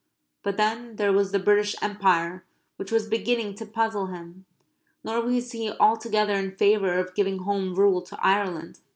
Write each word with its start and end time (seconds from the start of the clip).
But 0.41 0.57
then 0.57 0.95
there 0.95 1.13
was 1.13 1.31
the 1.31 1.37
British 1.37 1.75
Empire 1.79 2.43
which 2.77 2.91
was 2.91 3.07
beginning 3.07 3.53
to 3.53 3.67
puzzle 3.67 4.07
him; 4.07 4.45
nor 5.03 5.21
was 5.21 5.51
he 5.51 5.69
altogether 5.69 6.33
in 6.33 6.55
favour 6.57 6.93
of 6.97 7.13
giving 7.13 7.43
Home 7.43 7.75
Rule 7.75 8.01
to 8.01 8.17
Ireland. 8.19 8.79